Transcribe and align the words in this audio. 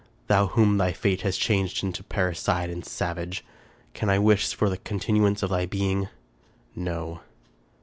Thou 0.25 0.47
whom 0.47 0.79
thy 0.79 0.93
fate 0.93 1.21
has 1.21 1.37
changed 1.37 1.83
into 1.83 2.03
parricide 2.03 2.71
and 2.71 2.83
savage! 2.83 3.45
Can 3.93 4.09
I 4.09 4.17
wish 4.17 4.51
for 4.55 4.67
the 4.67 4.77
continuance 4.79 5.43
of 5.43 5.51
thy 5.51 5.67
being? 5.67 6.09
No." 6.75 7.19